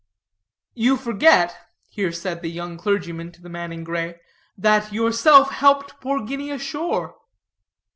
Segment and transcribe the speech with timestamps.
[0.73, 1.55] "You forget,"
[1.87, 4.19] here said the young clergyman to the man in gray,
[4.57, 7.17] "that yourself helped poor Guinea ashore."